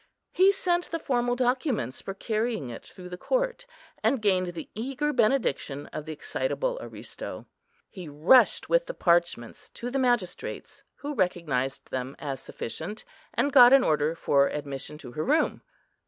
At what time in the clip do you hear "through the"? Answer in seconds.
2.83-3.19